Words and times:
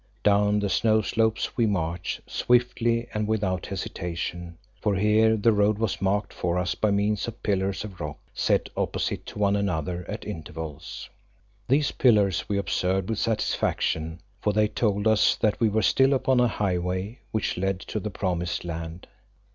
Down 0.23 0.57
the 0.59 0.67
snow 0.67 1.03
slopes 1.03 1.55
we 1.55 1.67
marched 1.67 2.21
swiftly 2.25 3.07
and 3.13 3.27
without 3.27 3.67
hesitation, 3.67 4.57
for 4.79 4.95
here 4.95 5.37
the 5.37 5.51
road 5.51 5.77
was 5.77 6.01
marked 6.01 6.33
for 6.33 6.57
us 6.57 6.73
by 6.73 6.89
means 6.89 7.27
of 7.27 7.43
pillars 7.43 7.83
of 7.83 7.99
rock 8.01 8.17
set 8.33 8.67
opposite 8.75 9.27
to 9.27 9.37
one 9.37 9.55
another 9.55 10.03
at 10.09 10.25
intervals. 10.25 11.07
These 11.67 11.91
pillars 11.91 12.49
we 12.49 12.57
observed 12.57 13.09
with 13.11 13.19
satisfaction, 13.19 14.21
for 14.39 14.53
they 14.53 14.67
told 14.69 15.07
us 15.07 15.35
that 15.35 15.59
we 15.59 15.69
were 15.69 15.83
still 15.83 16.13
upon 16.15 16.39
a 16.39 16.47
highway 16.47 17.19
which 17.31 17.55
led 17.55 17.79
to 17.81 17.99
the 17.99 18.09
Promised 18.09 18.65
Land. 18.65 19.05